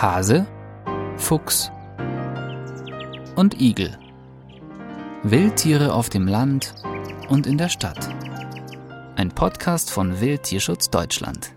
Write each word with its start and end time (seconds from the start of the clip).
Hase, 0.00 0.44
Fuchs 1.16 1.70
und 3.36 3.60
Igel. 3.60 3.96
Wildtiere 5.22 5.94
auf 5.94 6.10
dem 6.10 6.26
Land 6.26 6.74
und 7.28 7.46
in 7.46 7.58
der 7.58 7.68
Stadt. 7.68 8.08
Ein 9.14 9.30
Podcast 9.30 9.92
von 9.92 10.20
Wildtierschutz 10.20 10.90
Deutschland. 10.90 11.53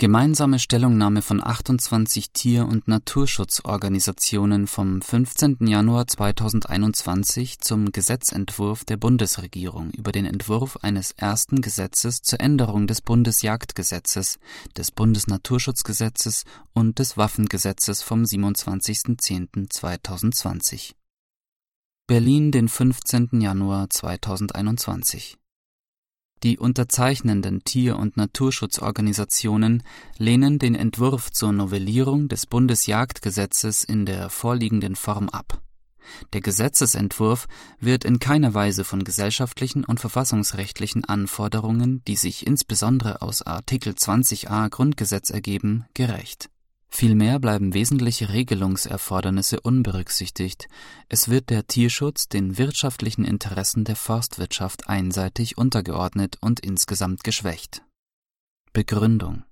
Gemeinsame 0.00 0.58
Stellungnahme 0.58 1.20
von 1.20 1.44
28 1.44 2.32
Tier- 2.32 2.66
und 2.66 2.88
Naturschutzorganisationen 2.88 4.66
vom 4.66 5.02
15. 5.02 5.58
Januar 5.66 6.06
2021 6.06 7.60
zum 7.60 7.92
Gesetzentwurf 7.92 8.86
der 8.86 8.96
Bundesregierung 8.96 9.90
über 9.90 10.10
den 10.10 10.24
Entwurf 10.24 10.78
eines 10.80 11.10
ersten 11.10 11.60
Gesetzes 11.60 12.22
zur 12.22 12.40
Änderung 12.40 12.86
des 12.86 13.02
Bundesjagdgesetzes, 13.02 14.38
des 14.74 14.90
Bundesnaturschutzgesetzes 14.90 16.44
und 16.72 16.98
des 16.98 17.18
Waffengesetzes 17.18 18.00
vom 18.00 18.22
27.10.2020. 18.22 20.94
Berlin, 22.06 22.52
den 22.52 22.70
15. 22.70 23.42
Januar 23.42 23.90
2021 23.90 25.39
die 26.42 26.58
unterzeichnenden 26.58 27.64
Tier- 27.64 27.98
und 27.98 28.16
Naturschutzorganisationen 28.16 29.82
lehnen 30.18 30.58
den 30.58 30.74
Entwurf 30.74 31.30
zur 31.30 31.52
Novellierung 31.52 32.28
des 32.28 32.46
Bundesjagdgesetzes 32.46 33.84
in 33.84 34.06
der 34.06 34.30
vorliegenden 34.30 34.96
Form 34.96 35.28
ab. 35.28 35.60
Der 36.32 36.40
Gesetzesentwurf 36.40 37.46
wird 37.78 38.04
in 38.04 38.18
keiner 38.18 38.54
Weise 38.54 38.84
von 38.84 39.04
gesellschaftlichen 39.04 39.84
und 39.84 40.00
verfassungsrechtlichen 40.00 41.04
Anforderungen, 41.04 42.02
die 42.06 42.16
sich 42.16 42.46
insbesondere 42.46 43.22
aus 43.22 43.42
Artikel 43.42 43.92
20a 43.92 44.68
Grundgesetz 44.70 45.30
ergeben, 45.30 45.84
gerecht 45.94 46.50
Vielmehr 46.92 47.38
bleiben 47.38 47.72
wesentliche 47.72 48.30
Regelungserfordernisse 48.30 49.60
unberücksichtigt, 49.60 50.68
es 51.08 51.28
wird 51.28 51.48
der 51.48 51.66
Tierschutz 51.66 52.28
den 52.28 52.58
wirtschaftlichen 52.58 53.24
Interessen 53.24 53.84
der 53.84 53.96
Forstwirtschaft 53.96 54.88
einseitig 54.88 55.56
untergeordnet 55.56 56.36
und 56.40 56.60
insgesamt 56.60 57.24
geschwächt. 57.24 57.82
Begründung. 58.72 59.44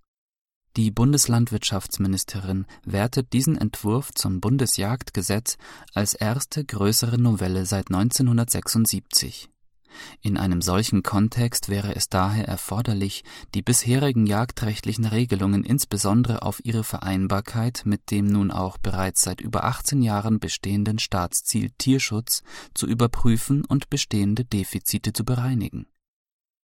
Die 0.77 0.91
Bundeslandwirtschaftsministerin 0.91 2.67
wertet 2.85 3.33
diesen 3.33 3.57
Entwurf 3.57 4.13
zum 4.13 4.41
Bundesjagdgesetz 4.41 5.59
als 5.95 6.15
erste 6.15 6.65
größere 6.65 7.19
Novelle 7.19 7.67
seit 7.67 7.89
1976 7.89 9.49
in 10.21 10.37
einem 10.37 10.63
solchen 10.63 11.03
Kontext 11.03 11.69
wäre 11.69 11.95
es 11.95 12.09
daher 12.09 12.49
erforderlich, 12.49 13.25
die 13.55 13.63
bisherigen 13.63 14.27
jagdrechtlichen 14.27 15.05
Regelungen 15.05 15.65
insbesondere 15.65 16.43
auf 16.43 16.65
ihre 16.65 16.85
Vereinbarkeit 16.85 17.83
mit 17.85 18.11
dem 18.11 18.27
nun 18.27 18.51
auch 18.51 18.79
bereits 18.79 19.23
seit 19.23 19.41
über 19.41 19.65
18 19.65 20.03
Jahren 20.03 20.41
bestehenden 20.41 20.99
Staatsziel 20.99 21.71
Tierschutz 21.79 22.43
zu 22.75 22.87
überprüfen 22.87 23.65
und 23.65 23.91
bestehende 23.91 24.45
Defizite 24.45 25.13
zu 25.13 25.25
bereinigen. 25.25 25.87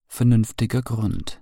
Vernünftiger 0.06 0.82
Grund 0.82 1.40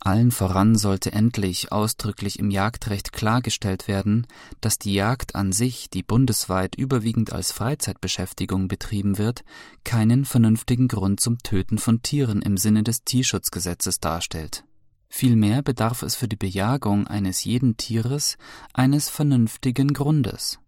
allen 0.00 0.30
voran 0.30 0.76
sollte 0.76 1.12
endlich 1.12 1.72
ausdrücklich 1.72 2.38
im 2.38 2.50
Jagdrecht 2.50 3.12
klargestellt 3.12 3.88
werden, 3.88 4.26
dass 4.60 4.78
die 4.78 4.92
Jagd 4.92 5.34
an 5.34 5.52
sich, 5.52 5.88
die 5.88 6.02
bundesweit 6.02 6.74
überwiegend 6.74 7.32
als 7.32 7.52
Freizeitbeschäftigung 7.52 8.68
betrieben 8.68 9.16
wird, 9.16 9.44
keinen 9.82 10.24
vernünftigen 10.24 10.88
Grund 10.88 11.20
zum 11.20 11.38
Töten 11.38 11.78
von 11.78 12.02
Tieren 12.02 12.42
im 12.42 12.58
Sinne 12.58 12.82
des 12.82 13.04
Tierschutzgesetzes 13.04 14.00
darstellt. 14.00 14.64
Vielmehr 15.08 15.62
bedarf 15.62 16.02
es 16.02 16.16
für 16.16 16.28
die 16.28 16.36
Bejagung 16.36 17.06
eines 17.06 17.44
jeden 17.44 17.76
Tieres 17.76 18.36
eines 18.72 19.08
vernünftigen 19.08 19.92
Grundes. 19.92 20.58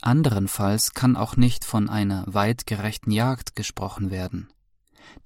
Anderenfalls 0.00 0.94
kann 0.94 1.16
auch 1.16 1.36
nicht 1.36 1.64
von 1.64 1.90
einer 1.90 2.24
weitgerechten 2.26 3.10
Jagd 3.10 3.56
gesprochen 3.56 4.10
werden. 4.10 4.48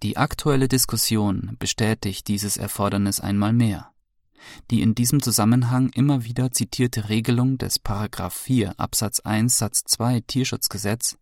Die 0.03 0.17
aktuelle 0.17 0.69
Diskussion 0.69 1.57
bestätigt 1.59 2.29
dieses 2.29 2.57
Erfordernis 2.57 3.21
einmal 3.21 3.53
mehr. 3.53 3.91
Die 4.71 4.83
in 4.83 4.95
diesem 4.95 5.23
Zusammenhang 5.23 5.89
immer 5.91 6.25
wieder 6.25 6.53
zitierte 6.53 7.09
Regelung 7.09 7.59
des 7.59 7.79
Paragraph 7.79 8.35
4 8.35 8.79
Absatz 8.79 9.21
1 9.21 9.57
Satz 9.57 9.85
2 9.85 10.21
Tierschutzgesetz 10.27 11.17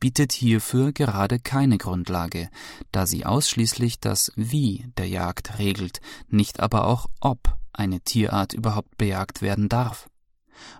bietet 0.00 0.32
hierfür 0.32 0.92
gerade 0.92 1.38
keine 1.38 1.78
Grundlage, 1.78 2.48
da 2.92 3.06
sie 3.06 3.24
ausschließlich 3.24 4.00
das 4.00 4.32
Wie 4.36 4.86
der 4.98 5.08
Jagd 5.08 5.58
regelt, 5.58 6.00
nicht 6.28 6.60
aber 6.60 6.86
auch 6.86 7.08
ob 7.20 7.56
eine 7.72 8.00
Tierart 8.00 8.52
überhaupt 8.52 8.96
bejagt 8.98 9.42
werden 9.42 9.68
darf. 9.68 10.08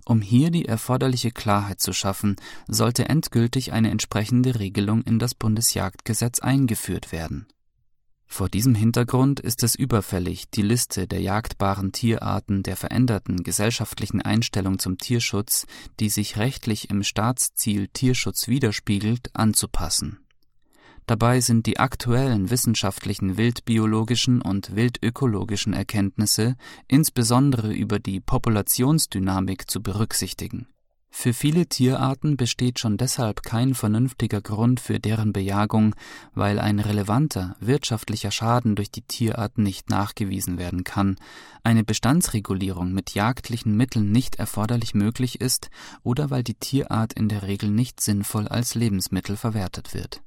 Um 0.04 0.20
hier 0.20 0.50
die 0.50 0.66
erforderliche 0.66 1.30
Klarheit 1.30 1.80
zu 1.80 1.92
schaffen, 1.92 2.36
sollte 2.68 3.08
endgültig 3.08 3.72
eine 3.72 3.90
entsprechende 3.90 4.58
Regelung 4.58 5.02
in 5.02 5.18
das 5.18 5.34
Bundesjagdgesetz 5.34 6.40
eingeführt 6.40 7.12
werden. 7.12 7.46
Vor 8.26 8.48
diesem 8.48 8.74
Hintergrund 8.74 9.38
ist 9.38 9.62
es 9.62 9.74
überfällig, 9.74 10.50
die 10.50 10.62
Liste 10.62 11.06
der 11.06 11.20
jagdbaren 11.20 11.92
Tierarten 11.92 12.62
der 12.62 12.76
veränderten 12.76 13.44
gesellschaftlichen 13.44 14.22
Einstellung 14.22 14.78
zum 14.78 14.98
Tierschutz, 14.98 15.66
die 16.00 16.08
sich 16.08 16.36
rechtlich 16.36 16.90
im 16.90 17.04
Staatsziel 17.04 17.88
Tierschutz 17.88 18.48
widerspiegelt, 18.48 19.30
anzupassen 19.34 20.23
Dabei 21.06 21.40
sind 21.40 21.66
die 21.66 21.78
aktuellen 21.78 22.48
wissenschaftlichen 22.48 23.36
wildbiologischen 23.36 24.40
und 24.40 24.74
wildökologischen 24.74 25.74
Erkenntnisse 25.74 26.56
insbesondere 26.88 27.74
über 27.74 27.98
die 27.98 28.20
Populationsdynamik 28.20 29.70
zu 29.70 29.82
berücksichtigen. 29.82 30.66
Für 31.16 31.32
viele 31.32 31.66
Tierarten 31.66 32.36
besteht 32.36 32.80
schon 32.80 32.96
deshalb 32.96 33.44
kein 33.44 33.74
vernünftiger 33.74 34.40
Grund 34.40 34.80
für 34.80 34.98
deren 34.98 35.32
Bejagung, 35.32 35.94
weil 36.34 36.58
ein 36.58 36.80
relevanter 36.80 37.54
wirtschaftlicher 37.60 38.32
Schaden 38.32 38.74
durch 38.74 38.90
die 38.90 39.02
Tierart 39.02 39.56
nicht 39.58 39.90
nachgewiesen 39.90 40.58
werden 40.58 40.84
kann, 40.84 41.16
eine 41.62 41.84
Bestandsregulierung 41.84 42.92
mit 42.92 43.14
jagdlichen 43.14 43.76
Mitteln 43.76 44.10
nicht 44.10 44.36
erforderlich 44.36 44.94
möglich 44.94 45.40
ist 45.40 45.70
oder 46.02 46.30
weil 46.30 46.42
die 46.42 46.54
Tierart 46.54 47.12
in 47.12 47.28
der 47.28 47.42
Regel 47.42 47.70
nicht 47.70 48.00
sinnvoll 48.00 48.48
als 48.48 48.74
Lebensmittel 48.74 49.36
verwertet 49.36 49.94
wird 49.94 50.20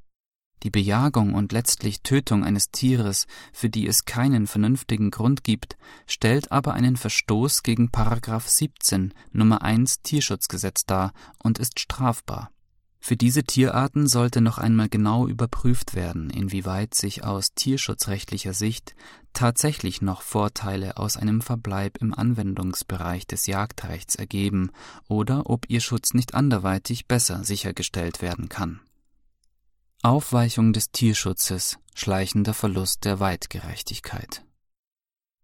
die 0.64 0.70
Bejagung 0.70 1.34
und 1.34 1.52
letztlich 1.52 2.02
Tötung 2.02 2.44
eines 2.44 2.72
Tieres, 2.72 3.28
für 3.54 3.70
die 3.70 3.88
es 3.88 4.06
keinen 4.06 4.48
vernünftigen 4.48 5.12
Grund 5.12 5.44
gibt, 5.44 5.78
stellt 6.06 6.52
aber 6.52 6.74
einen 6.74 6.98
Verstoß 6.98 7.64
gegen 7.64 7.92
Paragraph 7.92 8.48
17 8.48 9.14
Nummer 9.32 9.62
1 9.62 10.02
Tierschutzgesetz 10.02 10.86
dar 10.86 11.14
und 11.44 11.60
ist 11.60 11.80
strafbar. 11.80 12.52
Für 13.00 13.16
diese 13.16 13.44
Tierarten 13.44 14.08
sollte 14.08 14.42
noch 14.42 14.58
einmal 14.58 14.90
genau 14.90 15.28
überprüft 15.28 15.96
werden, 15.96 16.30
inwieweit 16.30 16.94
sich 16.94 17.24
aus 17.24 17.54
tierschutzrechtlicher 17.54 18.54
Sicht 18.54 18.96
tatsächlich 19.34 20.02
noch 20.02 20.22
Vorteile 20.22 20.98
aus 20.98 21.16
einem 21.16 21.42
Verbleib 21.42 22.00
im 22.02 22.14
Anwendungsbereich 22.14 23.28
des 23.28 23.46
Jagdrechts 23.46 24.16
ergeben 24.16 24.72
oder 25.08 25.50
ob 25.50 25.70
ihr 25.70 25.80
Schutz 25.80 26.14
nicht 26.14 26.34
anderweitig 26.34 27.06
besser 27.06 27.44
sichergestellt 27.44 28.22
werden 28.22 28.50
kann 28.50 28.82
Aufweichung 30.08 30.72
des 30.72 30.92
Tierschutzes, 30.92 31.80
schleichender 31.94 32.54
Verlust 32.54 33.04
der 33.04 33.20
Weitgerechtigkeit. 33.20 34.46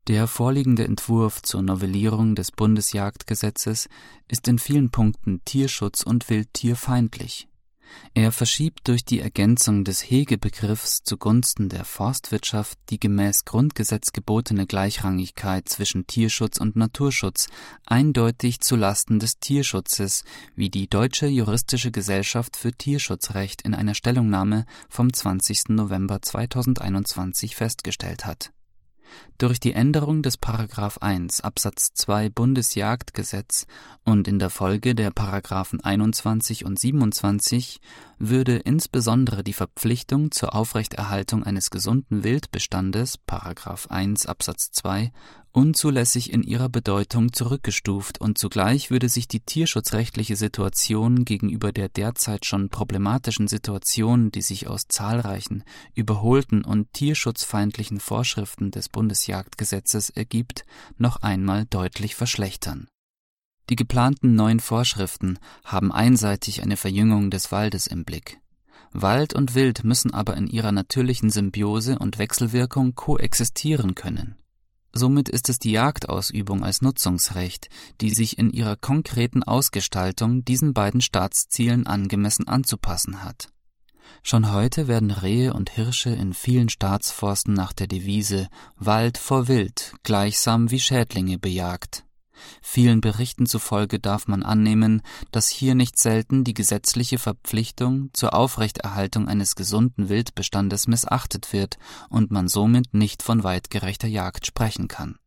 Der 0.07 0.25
vorliegende 0.25 0.85
Entwurf 0.85 1.41
zur 1.41 1.62
Novellierung 1.62 2.34
des 2.34 2.53
Bundesjagdgesetzes 2.53 3.90
ist 4.29 4.47
in 4.47 4.59
vielen 4.59 4.90
Punkten 4.90 5.41
tierschutz- 5.44 6.03
und 6.03 6.29
wildtierfeindlich 6.29 7.50
er 8.14 8.31
verschiebt 8.31 8.88
durch 8.88 9.06
die 9.06 9.20
Ergänzung 9.20 9.84
des 9.84 10.02
Hegebegriffs 10.02 11.04
zugunsten 11.04 11.70
der 11.70 11.86
Forstwirtschaft 11.86 12.78
die 12.90 13.00
gemäß 13.00 13.46
Grundgesetz 13.46 14.14
gebotene 14.14 14.68
Gleichrangigkeit 14.68 15.68
zwischen 15.68 16.08
Tierschutz 16.08 16.59
und 16.59 16.76
Naturschutz 16.76 17.48
eindeutig 17.86 18.62
zu 18.62 18.76
Lasten 18.76 19.20
des 19.20 19.40
Tierschutzes, 19.40 20.23
wie 20.56 20.70
die 20.70 20.88
Deutsche 20.88 21.28
Juristische 21.28 21.91
Gesellschaft 21.91 22.58
für 22.58 22.72
Tierschutzrecht 22.72 23.64
in 23.64 23.73
einer 23.73 23.96
Stellungnahme 23.96 24.66
vom 24.90 25.12
20. 25.12 25.70
November 25.70 26.22
2021 26.22 27.56
festgestellt 27.56 28.26
hat 28.26 28.52
durch 29.38 29.60
die 29.60 29.74
Änderung 29.74 30.22
des§ 30.22 30.40
1 31.02 31.42
Absatz 31.42 31.94
2 31.94 32.30
Bundesjagdgesetz 32.30 33.68
und 34.04 34.28
in 34.28 34.40
der 34.40 34.50
Folge 34.50 34.96
der§ 34.96 35.12
21 35.84 36.66
und 36.66 36.80
27 36.80 37.82
würde 38.20 38.58
insbesondere 38.58 39.44
die 39.44 39.54
Verpflichtung 39.54 40.32
zur 40.32 40.56
Aufrechterhaltung 40.56 41.44
eines 41.44 41.70
gesunden 41.70 42.24
Wildbestandes§ 42.24 43.20
1 43.90 44.26
Absatz 44.26 44.72
2 44.72 45.12
unzulässig 45.53 46.34
in 46.34 46.44
ihrer 46.44 46.67
Bedeutung 46.67 47.32
zurückgestuft 47.32 48.20
und 48.20 48.38
zugleich 48.38 48.90
würde 48.90 49.08
sich 49.08 49.28
die 49.28 49.40
tierschutzrechtliche 49.40 50.35
Situation 50.35 51.26
gegenüber 51.26 51.72
der 51.72 51.90
derzeit 51.90 52.46
schon 52.46 52.70
problematischen 52.70 53.47
Situation, 53.47 54.32
die 54.32 54.41
sich 54.41 54.67
aus 54.67 54.88
zahlreichen 54.88 55.64
überholten 55.94 56.66
und 56.66 56.91
tierschutzfeindlichen 56.94 58.00
Vorschriften 58.00 58.72
des 58.72 58.90
Bundesjagdgesetzes 58.90 60.09
ergibt, 60.09 60.66
noch 60.97 61.17
einmal 61.17 61.66
deutlich 61.66 62.16
verschlechtern 62.16 62.88
Die 63.70 63.76
geplanten 63.76 64.35
neuen 64.35 64.59
Vorschriften 64.59 65.38
haben 65.64 65.91
einseitig 65.91 66.64
eine 66.64 66.78
Verjüngung 66.78 67.29
des 67.29 67.52
Waldes 67.52 67.88
im 67.88 68.03
Blick. 68.03 68.40
Wald 68.91 69.34
und 69.34 69.55
Wild 69.55 69.84
müssen 69.84 70.14
aber 70.14 70.35
in 70.35 70.47
ihrer 70.47 70.72
natürlichen 70.72 71.29
Symbiose 71.29 71.97
und 72.00 72.17
Wechselwirkung 72.17 72.96
koexistieren 72.96 73.96
können. 73.96 74.35
Somit 74.95 75.28
ist 75.28 75.49
es 75.49 75.57
die 75.57 75.72
Jagdausübung 75.72 76.63
als 76.63 76.84
Nutzungsrecht, 76.84 77.69
die 77.99 78.11
sich 78.11 78.37
in 78.37 78.51
ihrer 78.51 78.75
konkreten 78.75 79.41
Ausgestaltung 79.41 80.45
diesen 80.45 80.73
beiden 80.73 81.01
Staatszielen 81.01 81.87
angemessen 81.87 82.47
anzupassen 82.47 83.23
hat. 83.23 83.49
Schon 84.22 84.51
heute 84.53 84.87
werden 84.87 85.11
Rehe 85.11 85.53
und 85.53 85.72
Hirsche 85.72 86.11
in 86.11 86.34
vielen 86.34 86.69
Staatsforsten 86.69 87.53
nach 87.53 87.73
der 87.73 87.87
Devise 87.87 88.49
Wald 88.78 89.17
vor 89.17 89.47
Wild 89.47 89.93
gleichsam 90.03 90.69
wie 90.69 90.79
Schädlinge 90.79 91.40
bejagt. 91.40 92.05
Vielen 92.62 93.02
Berichten 93.02 93.46
zufolge 93.46 94.00
darf 94.00 94.28
man 94.28 94.44
annehmen, 94.44 95.02
dass 95.32 95.47
hier 95.47 95.76
nicht 95.76 95.97
selten 96.00 96.44
die 96.44 96.53
gesetzliche 96.53 97.20
Verpflichtung 97.20 98.09
zur 98.14 98.34
Aufrechterhaltung 98.34 99.28
eines 99.28 99.56
gesunden 99.56 100.09
Wildbestandes 100.09 100.88
missachtet 100.88 101.53
wird 101.53 101.78
und 102.09 102.32
man 102.32 102.47
somit 102.47 102.94
nicht 102.94 103.24
von 103.24 103.44
weitgerechter 103.44 104.08
Jagd 104.08 104.46
sprechen 104.46 104.88
kann 104.88 105.18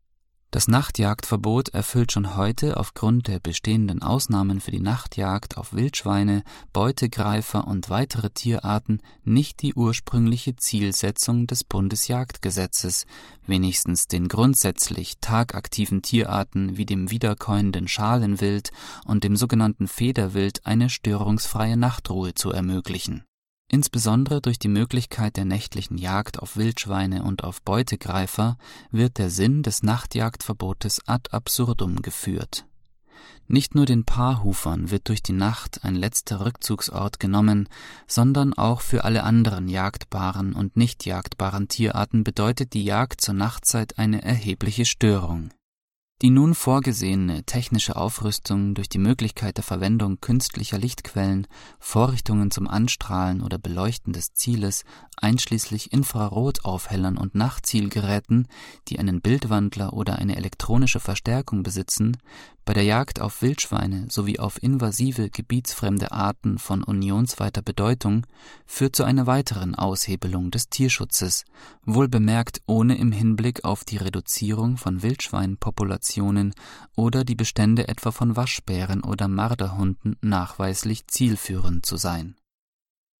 das 0.56 0.68
Nachtjagdverbot 0.68 1.68
erfüllt 1.74 2.12
schon 2.12 2.34
heute 2.34 2.78
aufgrund 2.78 3.28
der 3.28 3.40
bestehenden 3.40 4.00
Ausnahmen 4.00 4.62
für 4.62 4.70
die 4.70 4.80
Nachtjagd 4.80 5.58
auf 5.58 5.74
Wildschweine, 5.74 6.44
Beutegreifer 6.72 7.66
und 7.66 7.90
weitere 7.90 8.30
Tierarten 8.30 9.02
nicht 9.22 9.60
die 9.60 9.74
ursprüngliche 9.74 10.56
Zielsetzung 10.56 11.46
des 11.46 11.62
Bundesjagdgesetzes, 11.62 13.04
wenigstens 13.46 14.08
den 14.08 14.28
grundsätzlich 14.28 15.18
tagaktiven 15.20 16.00
Tierarten 16.00 16.78
wie 16.78 16.86
dem 16.86 17.10
wiederkäuenden 17.10 17.86
Schalenwild 17.86 18.70
und 19.04 19.24
dem 19.24 19.36
sogenannten 19.36 19.88
Federwild 19.88 20.64
eine 20.64 20.88
störungsfreie 20.88 21.76
Nachtruhe 21.76 22.32
zu 22.32 22.50
ermöglichen 22.50 23.26
Insbesondere 23.68 24.40
durch 24.40 24.58
die 24.60 24.68
Möglichkeit 24.68 25.36
der 25.36 25.44
nächtlichen 25.44 25.98
Jagd 25.98 26.38
auf 26.38 26.56
Wildschweine 26.56 27.24
und 27.24 27.42
auf 27.42 27.62
Beutegreifer 27.62 28.58
wird 28.92 29.18
der 29.18 29.28
Sinn 29.28 29.62
des 29.62 29.82
Nachtjagdverbotes 29.82 31.02
ad 31.06 31.30
absurdum 31.32 32.00
geführt. 32.00 32.66
Nicht 33.48 33.74
nur 33.74 33.86
den 33.86 34.04
Paarhufern 34.04 34.90
wird 34.90 35.08
durch 35.08 35.22
die 35.22 35.32
Nacht 35.32 35.84
ein 35.84 35.94
letzter 35.94 36.44
Rückzugsort 36.44 37.20
genommen, 37.20 37.68
sondern 38.06 38.54
auch 38.54 38.80
für 38.80 39.04
alle 39.04 39.24
anderen 39.24 39.68
jagdbaren 39.68 40.52
und 40.52 40.76
nicht 40.76 41.04
jagdbaren 41.04 41.68
Tierarten 41.68 42.24
bedeutet 42.24 42.72
die 42.72 42.84
Jagd 42.84 43.20
zur 43.20 43.34
Nachtzeit 43.34 43.98
eine 43.98 44.22
erhebliche 44.22 44.84
Störung 44.84 45.50
die 46.22 46.30
nun 46.30 46.54
vorgesehene 46.54 47.44
technische 47.44 47.96
Aufrüstung 47.96 48.74
durch 48.74 48.88
die 48.88 48.98
Möglichkeit 48.98 49.58
der 49.58 49.64
Verwendung 49.64 50.18
künstlicher 50.20 50.78
Lichtquellen, 50.78 51.46
Vorrichtungen 51.78 52.50
zum 52.50 52.68
Anstrahlen 52.68 53.42
oder 53.42 53.58
Beleuchten 53.58 54.14
des 54.14 54.32
Zieles, 54.32 54.84
einschließlich 55.18 55.92
Infrarotaufhellern 55.92 57.18
und 57.18 57.34
Nachtzielgeräten, 57.34 58.48
die 58.88 58.98
einen 58.98 59.20
Bildwandler 59.20 59.92
oder 59.92 60.18
eine 60.18 60.36
elektronische 60.36 61.00
Verstärkung 61.00 61.62
besitzen, 61.62 62.16
bei 62.66 62.74
der 62.74 62.82
Jagd 62.82 63.20
auf 63.20 63.42
Wildschweine 63.42 64.08
sowie 64.10 64.40
auf 64.40 64.60
invasive, 64.60 65.30
gebietsfremde 65.30 66.10
Arten 66.10 66.58
von 66.58 66.82
unionsweiter 66.82 67.62
Bedeutung 67.62 68.26
führt 68.66 68.96
zu 68.96 69.04
einer 69.04 69.28
weiteren 69.28 69.76
Aushebelung 69.76 70.50
des 70.50 70.68
Tierschutzes, 70.68 71.44
wohlbemerkt 71.84 72.62
ohne 72.66 72.98
im 72.98 73.12
Hinblick 73.12 73.64
auf 73.64 73.84
die 73.84 73.98
Reduzierung 73.98 74.78
von 74.78 75.02
Wildschweinpopulationen 75.02 76.54
oder 76.96 77.24
die 77.24 77.36
Bestände 77.36 77.86
etwa 77.86 78.10
von 78.10 78.34
Waschbären 78.34 79.04
oder 79.04 79.28
Marderhunden 79.28 80.16
nachweislich 80.20 81.06
zielführend 81.06 81.86
zu 81.86 81.96
sein. 81.96 82.34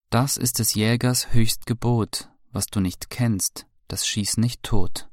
Das 0.09 0.35
ist 0.35 0.59
des 0.59 0.73
Jägers 0.73 1.33
höchst 1.33 1.65
Gebot, 1.65 2.29
was 2.51 2.67
du 2.67 2.81
nicht 2.81 3.09
kennst, 3.09 3.65
das 3.87 4.05
schieß 4.05 4.37
nicht 4.37 4.61
tot. 4.63 5.07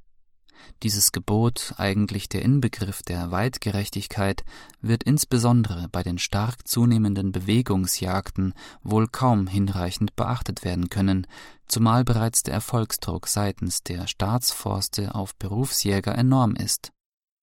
Dieses 0.82 1.12
Gebot, 1.12 1.74
eigentlich 1.76 2.28
der 2.28 2.42
Inbegriff 2.42 3.02
der 3.02 3.30
Weitgerechtigkeit, 3.30 4.44
wird 4.80 5.02
insbesondere 5.02 5.88
bei 5.90 6.02
den 6.02 6.18
stark 6.18 6.66
zunehmenden 6.66 7.32
Bewegungsjagden 7.32 8.54
wohl 8.82 9.08
kaum 9.08 9.46
hinreichend 9.46 10.16
beachtet 10.16 10.64
werden 10.64 10.88
können, 10.88 11.26
zumal 11.68 12.04
bereits 12.04 12.42
der 12.42 12.54
Erfolgsdruck 12.54 13.28
seitens 13.28 13.82
der 13.82 14.06
Staatsforste 14.06 15.14
auf 15.14 15.34
Berufsjäger 15.36 16.16
enorm 16.16 16.54
ist 16.56 16.94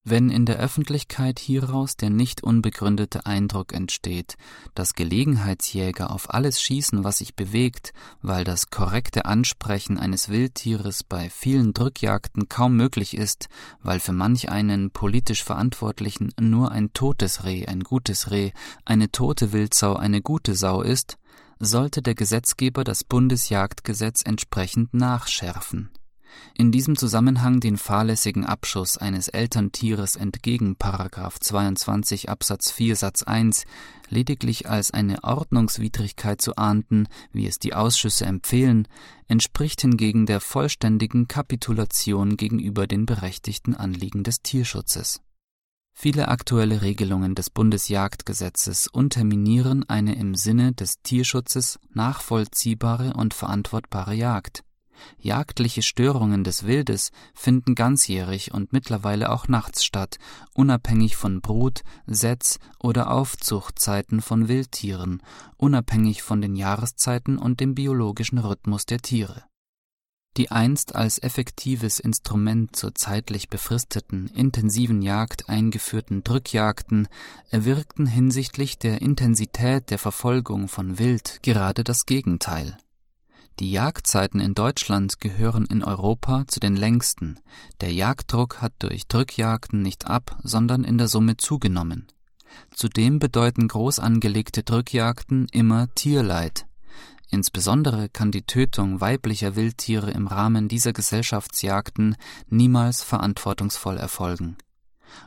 wenn 0.04 0.30
in 0.30 0.46
der 0.46 0.58
Öffentlichkeit 0.58 1.38
hieraus 1.38 1.96
der 1.96 2.10
nicht 2.10 2.44
unbegründete 2.44 3.26
Eindruck 3.28 3.72
entsteht, 3.74 4.36
dass 4.74 4.96
Gelegenheitsjäger 4.96 6.12
auf 6.12 6.34
alles 6.34 6.62
schießen, 6.62 7.04
was 7.04 7.20
sich 7.20 7.36
bewegt, 7.36 7.94
weil 8.22 8.44
das 8.44 8.72
korrekte 8.72 9.26
Ansprechen 9.26 10.00
eines 10.00 10.30
Wildtieres 10.30 11.04
bei 11.04 11.30
vielen 11.30 11.74
Drückjagden 11.74 12.50
kaum 12.50 12.76
möglich 12.76 13.16
ist, 13.16 13.48
weil 13.84 14.00
für 14.00 14.14
manch 14.14 14.50
einen 14.50 14.90
politisch 14.90 15.44
Verantwortlichen 15.44 16.34
nur 16.40 16.72
ein 16.72 16.94
totes 16.94 17.44
Reh 17.44 17.68
ein 17.68 17.82
gutes 17.82 18.32
Reh, 18.32 18.52
eine 18.86 19.12
tote 19.12 19.54
Wildsau 19.54 19.96
eine 19.96 20.22
gute 20.22 20.56
Sau 20.56 20.82
ist, 20.82 21.18
sollte 21.60 22.02
der 22.02 22.16
Gesetzgeber 22.16 22.84
das 22.84 23.04
Bundesjagdgesetz 23.04 24.24
entsprechend 24.26 24.96
nachschärfen 24.96 25.92
in 26.56 26.72
diesem 26.72 26.98
Zusammenhang 26.98 27.60
den 27.60 27.78
fahrlässigen 27.78 28.46
Abschuss 28.46 28.98
eines 28.98 29.28
Elterntieres 29.28 30.16
entgegen§ 30.16 30.76
22 31.42 32.30
Absatz 32.30 32.72
4 32.72 32.96
Satz 32.96 33.24
1 33.24 33.66
lediglich 34.10 34.70
als 34.70 34.92
eine 34.92 35.24
Ordnungswidrigkeit 35.24 36.42
zu 36.42 36.56
ahnden, 36.58 37.08
wie 37.32 37.48
es 37.48 37.60
die 37.60 37.74
Ausschüsse 37.74 38.26
empfehlen, 38.26 38.88
entspricht 39.28 39.82
hingegen 39.82 40.26
der 40.26 40.40
vollständigen 40.40 41.28
Kapitulation 41.28 42.38
gegenüber 42.38 42.88
den 42.88 43.06
berechtigten 43.06 43.76
Anliegen 43.76 44.24
des 44.24 44.42
Tierschutzes. 44.42 45.22
Viele 45.94 46.30
aktuelle 46.30 46.82
Regelungen 46.82 47.36
des 47.36 47.50
Bundesjagdgesetzes 47.50 48.88
unterminieren 48.88 49.88
eine 49.90 50.16
im 50.16 50.36
Sinne 50.36 50.74
des 50.74 51.02
Tierschutzes 51.02 51.80
nachvollziehbare 51.94 53.14
und 53.14 53.34
verantwortbare 53.34 54.14
Jagd 54.14 54.64
Jagdliche 55.20 55.82
Störungen 55.82 56.44
des 56.44 56.66
Wildes 56.66 57.12
finden 57.34 57.76
ganzjährig 57.76 58.54
und 58.54 58.74
mittlerweile 58.74 59.32
auch 59.32 59.48
nachts 59.48 59.84
statt, 59.84 60.18
unabhängig 60.54 61.16
von 61.16 61.42
Brut 61.42 61.82
Setz 62.06 62.60
oder 62.80 63.12
Aufzuchtzeiten 63.12 64.22
von 64.22 64.48
Wildtieren, 64.48 65.22
unabhängig 65.58 66.24
von 66.24 66.42
den 66.42 66.56
Jahreszeiten 66.56 67.38
und 67.38 67.60
dem 67.60 67.76
biologischen 67.76 68.38
Rhythmus 68.38 68.86
der 68.86 69.00
Tiere. 69.00 69.44
Die 70.38 70.50
einst 70.50 70.96
als 70.96 71.22
effektives 71.22 72.00
Instrument 72.00 72.74
zur 72.74 72.96
zeitlich 72.96 73.50
befristeten, 73.50 74.28
intensiven 74.34 75.02
Jagd 75.02 75.50
eingeführten 75.50 76.24
Drückjagden 76.24 77.10
erwirkten 77.50 78.06
hinsichtlich 78.06 78.80
der 78.80 79.02
Intensität 79.02 79.90
der 79.90 80.00
Verfolgung 80.00 80.70
von 80.70 81.00
Wild 81.00 81.40
gerade 81.44 81.84
das 81.84 82.06
Gegenteil 82.06 82.78
die 83.62 83.72
Jagdzeiten 83.72 84.40
in 84.40 84.56
Deutschland 84.56 85.22
gehören 85.22 85.66
in 85.68 85.84
Europa 85.84 86.46
zu 86.48 86.60
den 86.60 86.76
längsten, 86.76 87.40
der 87.80 87.94
Jagddruck 87.94 88.60
hat 88.60 88.74
durch 88.80 89.08
Drückjagden 89.08 89.84
nicht 89.84 90.08
ab, 90.08 90.40
sondern 90.42 90.84
in 90.84 90.98
der 90.98 91.08
Summe 91.08 91.38
zugenommen. 91.38 92.08
Zudem 92.74 93.20
bedeuten 93.20 93.68
groß 93.68 94.00
angelegte 94.00 94.64
Drückjagden 94.64 95.48
immer 95.52 95.94
Tierleid. 95.94 96.66
Insbesondere 97.30 98.10
kann 98.10 98.32
die 98.32 98.42
Tötung 98.42 99.00
weiblicher 99.00 99.56
Wildtiere 99.56 100.10
im 100.10 100.26
Rahmen 100.26 100.68
dieser 100.68 100.92
Gesellschaftsjagden 100.92 102.18
niemals 102.50 103.04
verantwortungsvoll 103.04 103.98
erfolgen 103.98 104.58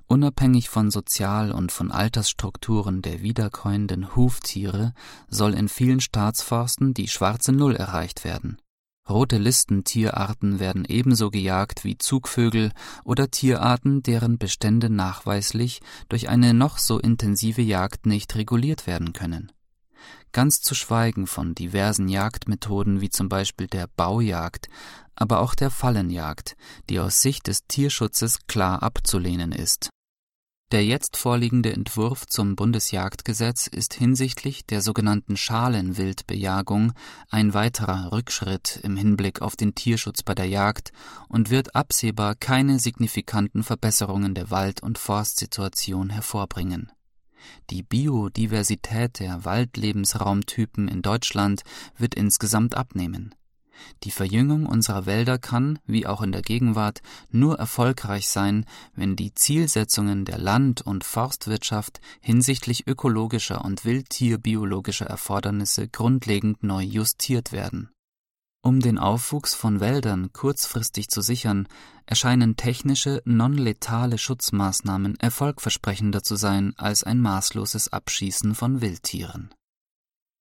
Unabhängig 0.07 0.69
von 0.69 0.91
Sozial- 0.91 1.53
und 1.53 1.73
von 1.73 1.91
Altersstrukturen 1.91 3.03
der 3.03 3.23
wiederkäuenden 3.23 4.15
Huftiere 4.15 4.93
soll 5.29 5.55
in 5.55 5.69
vielen 5.69 6.01
Staatsforsten 6.01 6.95
die 6.95 7.09
schwarze 7.09 7.53
Null 7.53 7.77
erreicht 7.77 8.25
werden. 8.25 8.59
Rote 9.09 9.37
Listen 9.37 9.85
Tierarten 9.85 10.61
werden 10.61 10.85
ebenso 10.87 11.31
gejagt 11.31 11.85
wie 11.85 11.99
Zugvögel 11.99 12.73
oder 13.05 13.31
Tierarten, 13.31 14.03
deren 14.03 14.39
Bestände 14.39 14.89
nachweislich 14.89 15.83
durch 16.09 16.29
eine 16.29 16.55
noch 16.55 16.79
so 16.79 16.99
intensive 16.99 17.63
Jagd 17.63 18.07
nicht 18.07 18.35
reguliert 18.35 18.87
werden 18.87 19.13
können 19.13 19.53
ganz 20.33 20.61
zu 20.61 20.75
schweigen 20.75 21.27
von 21.27 21.55
diversen 21.55 22.09
Jagdmethoden 22.09 23.01
wie 23.01 23.11
zum 23.11 23.29
Beispiel 23.29 23.67
der 23.67 23.89
Baujagd, 23.97 24.69
aber 25.15 25.41
auch 25.41 25.55
der 25.55 25.71
Fallenjagd, 25.71 26.57
die 26.91 27.01
aus 27.01 27.21
Sicht 27.21 27.47
des 27.47 27.67
Tierschutzes 27.67 28.47
klar 28.47 28.83
abzulehnen 28.83 29.53
ist. 29.53 29.91
Der 30.73 30.85
jetzt 30.85 31.17
vorliegende 31.17 31.73
Entwurf 31.73 32.27
zum 32.27 32.57
Bundesjagdgesetz 32.57 33.69
ist 33.69 33.95
hinsichtlich 33.95 34.67
der 34.67 34.81
sogenannten 34.81 35.37
Schalenwildbejagung 35.37 36.95
ein 37.29 37.55
weiterer 37.55 38.11
Rückschritt 38.11 38.81
im 38.83 38.97
Hinblick 38.97 39.41
auf 39.41 39.55
den 39.57 39.75
Tierschutz 39.75 40.23
bei 40.23 40.35
der 40.35 40.47
Jagd 40.47 40.91
und 41.29 41.51
wird 41.51 41.77
absehbar 41.77 42.35
keine 42.35 42.81
signifikanten 42.81 43.63
Verbesserungen 43.63 44.35
der 44.35 44.51
Wald- 44.51 44.83
und 44.83 44.99
Forstsituation 44.99 46.11
hervorbringen 46.11 46.91
Die 47.71 47.83
Biodiversität 47.83 49.21
der 49.21 49.45
Waldlebensraumtypen 49.45 50.89
in 50.89 51.03
Deutschland 51.03 51.63
wird 51.97 52.15
insgesamt 52.15 52.77
abnehmen. 52.77 53.35
Die 54.03 54.11
Verjüngung 54.11 54.67
unserer 54.67 55.07
Wälder 55.07 55.39
kann, 55.39 55.79
wie 55.87 56.07
auch 56.07 56.23
in 56.23 56.33
der 56.33 56.43
Gegenwart, 56.43 57.01
nur 57.31 57.59
erfolgreich 57.59 58.29
sein, 58.29 58.67
wenn 58.95 59.17
die 59.17 59.35
Zielsetzungen 59.35 60.25
der 60.25 60.39
Land- 60.39 60.83
und 60.83 61.05
Forstwirtschaft 61.05 62.01
hinsichtlich 62.21 62.87
ökologischer 62.87 63.65
und 63.65 63.85
wildtierbiologischer 63.85 65.07
Erfordernisse 65.07 65.89
grundlegend 65.89 66.63
neu 66.63 66.83
justiert 66.83 67.53
werden. 67.53 67.94
Um 68.65 68.81
den 68.81 68.99
Aufwuchs 68.99 69.55
von 69.55 69.81
Wäldern 69.81 70.33
kurzfristig 70.33 71.09
zu 71.09 71.21
sichern, 71.21 71.69
erscheinen 72.07 72.57
technische, 72.57 73.21
non-letale 73.27 74.17
Schutzmaßnahmen 74.17 75.21
erfolgversprechender 75.21 76.23
zu 76.23 76.37
sein 76.37 76.73
als 76.79 77.05
ein 77.05 77.21
maßloses 77.21 77.93
Abschießen 77.93 78.55
von 78.55 78.81
Wildtieren. 78.81 79.55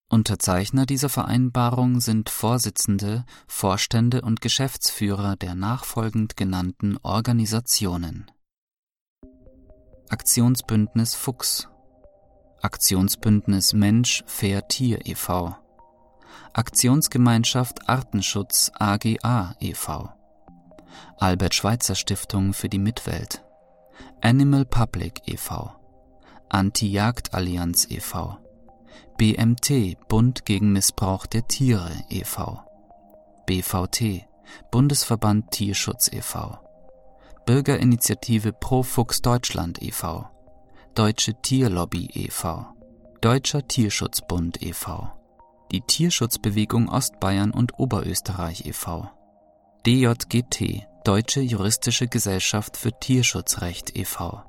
Unterzeichner 0.08 0.86
dieser 0.86 1.10
Vereinbarung 1.10 2.00
sind 2.00 2.30
Vorsitzende, 2.30 3.26
Vorstände 3.46 4.22
und 4.22 4.40
Geschäftsführer 4.40 5.36
der 5.36 5.54
nachfolgend 5.54 6.34
genannten 6.34 6.96
Organisationen. 7.02 8.30
Aktionsbündnis 10.08 11.14
Fuchs 11.14 11.68
Aktionsbündnis 12.62 13.74
Mensch 13.74 14.24
Fair 14.26 14.66
Tier 14.66 15.04
e.V. 15.04 15.58
Aktionsgemeinschaft 16.52 17.88
Artenschutz 17.88 18.70
AGA 18.74 19.54
e.V. 19.60 20.10
Albert 21.18 21.54
Schweitzer 21.54 21.94
Stiftung 21.94 22.52
für 22.52 22.68
die 22.68 22.78
Mitwelt 22.78 23.44
Animal 24.20 24.64
Public 24.64 25.22
e.V. 25.26 25.72
Anti-Jagd-Allianz 26.48 27.90
e.V. 27.90 28.38
BMT 29.16 30.08
Bund 30.08 30.44
gegen 30.44 30.72
Missbrauch 30.72 31.26
der 31.26 31.46
Tiere 31.46 31.92
e.V. 32.08 32.62
BVT 33.46 34.26
Bundesverband 34.70 35.50
Tierschutz 35.50 36.08
e.V. 36.12 36.58
Bürgerinitiative 37.46 38.52
Pro 38.52 38.82
Fuchs 38.82 39.20
Deutschland 39.20 39.82
e.V. 39.82 40.26
Deutsche 40.94 41.34
Tierlobby 41.42 42.08
e.V. 42.14 42.66
Deutscher 43.20 43.66
Tierschutzbund 43.66 44.62
e.V. 44.62 45.13
Die 45.72 45.80
Tierschutzbewegung 45.80 46.88
Ostbayern 46.88 47.50
und 47.50 47.78
Oberösterreich 47.78 48.66
e.V. 48.66 49.10
DJGT 49.86 50.86
Deutsche 51.04 51.40
Juristische 51.40 52.08
Gesellschaft 52.08 52.76
für 52.76 52.98
Tierschutzrecht 52.98 53.96
e.V. 53.96 54.42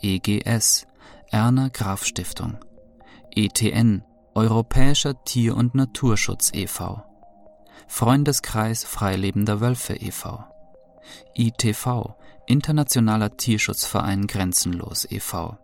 EGS 0.00 0.86
Erna 1.30 1.68
Graf 1.68 2.04
Stiftung 2.04 2.58
ETN 3.34 4.04
Europäischer 4.34 5.22
Tier- 5.24 5.56
und 5.56 5.74
Naturschutz 5.74 6.50
e.V. 6.54 7.02
Freundeskreis 7.86 8.84
Freilebender 8.84 9.60
Wölfe 9.60 9.94
e.V. 9.94 10.44
ITV 11.34 12.14
Internationaler 12.46 13.36
Tierschutzverein 13.36 14.26
Grenzenlos 14.26 15.06
e.V. 15.10 15.58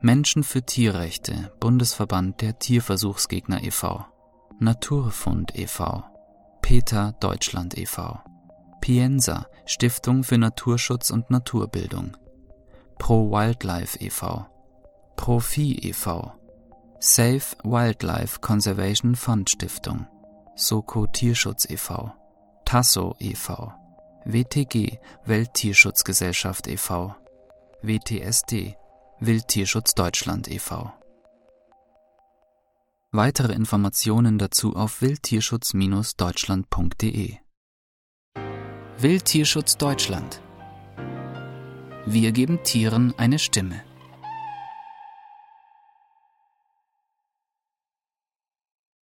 Menschen 0.00 0.42
für 0.42 0.62
Tierrechte 0.62 1.52
Bundesverband 1.60 2.40
der 2.40 2.58
Tierversuchsgegner 2.58 3.64
e.V. 3.64 4.04
Naturfund 4.60 5.52
e.V. 5.56 6.04
PETA 6.62 7.12
Deutschland 7.20 7.76
e.V. 7.76 8.20
Piensa 8.80 9.46
Stiftung 9.66 10.24
für 10.24 10.38
Naturschutz 10.38 11.10
und 11.10 11.30
Naturbildung 11.30 12.16
Pro 12.98 13.30
Wildlife 13.30 13.98
e.V. 13.98 14.46
Profi 15.16 15.78
e.V. 15.82 16.32
Safe 17.00 17.56
Wildlife 17.64 18.40
Conservation 18.40 19.14
Fund 19.14 19.50
Stiftung, 19.50 20.06
Soko 20.54 21.06
Tierschutz 21.06 21.68
e.V., 21.68 22.12
Tasso 22.64 23.14
e.V., 23.18 23.72
WTG 24.24 24.98
Welttierschutzgesellschaft 25.26 26.66
e.V., 26.68 27.14
WTSD 27.82 28.76
Wildtierschutz 29.20 29.94
Deutschland 29.94 30.48
e.V. 30.48 30.92
Weitere 33.16 33.52
Informationen 33.52 34.38
dazu 34.38 34.74
auf 34.74 35.00
wildtierschutz-deutschland.de 35.00 37.36
Wildtierschutz 38.98 39.76
Deutschland 39.76 40.42
Wir 42.06 42.32
geben 42.32 42.64
Tieren 42.64 43.14
eine 43.16 43.38
Stimme. 43.38 43.84